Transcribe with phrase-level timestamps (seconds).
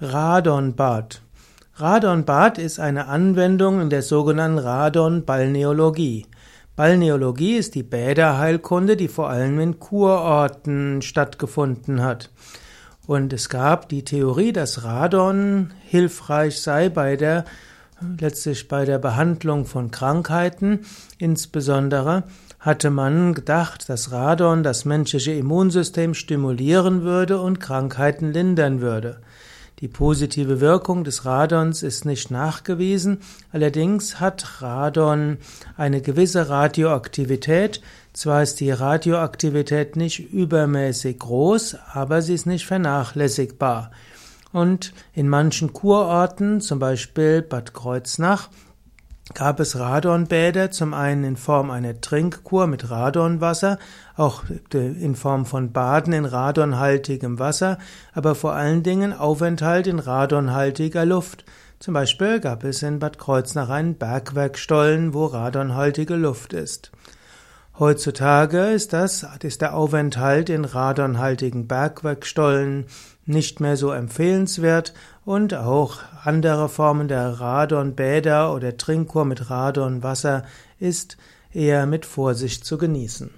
[0.00, 1.22] Radonbad.
[1.76, 6.26] Radonbad ist eine Anwendung in der sogenannten Radon-Balneologie.
[6.74, 12.30] Balneologie ist die Bäderheilkunde, die vor allem in Kurorten stattgefunden hat.
[13.06, 17.44] Und es gab die Theorie, dass Radon hilfreich sei bei der
[18.18, 20.80] letztlich bei der Behandlung von Krankheiten.
[21.18, 22.24] Insbesondere
[22.58, 29.20] hatte man gedacht, dass Radon das menschliche Immunsystem stimulieren würde und Krankheiten lindern würde.
[29.80, 33.18] Die positive Wirkung des Radons ist nicht nachgewiesen,
[33.50, 35.38] allerdings hat Radon
[35.76, 37.80] eine gewisse Radioaktivität.
[38.12, 43.90] Zwar ist die Radioaktivität nicht übermäßig groß, aber sie ist nicht vernachlässigbar.
[44.52, 48.50] Und in manchen Kurorten, zum Beispiel Bad Kreuznach,
[49.32, 53.78] gab es Radonbäder, zum einen in Form einer Trinkkur mit Radonwasser,
[54.16, 57.78] auch in Form von Baden in radonhaltigem Wasser,
[58.12, 61.44] aber vor allen Dingen Aufenthalt in radonhaltiger Luft.
[61.78, 66.92] Zum Beispiel gab es in Bad Kreuznach einen Bergwerkstollen, wo radonhaltige Luft ist.
[67.78, 72.86] Heutzutage ist das, ist der Aufenthalt in radonhaltigen Bergwerkstollen
[73.26, 74.94] nicht mehr so empfehlenswert
[75.24, 80.44] und auch andere Formen der Radonbäder oder Trinkkur mit Radonwasser
[80.78, 81.16] ist
[81.52, 83.30] eher mit Vorsicht zu genießen.